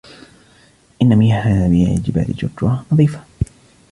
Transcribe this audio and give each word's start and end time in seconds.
إن 1.01 1.15
مياه 1.15 1.47
ينابيع 1.49 1.95
جبال 1.95 2.35
جرجرة 2.35 2.85
نظيفة. 2.91 3.23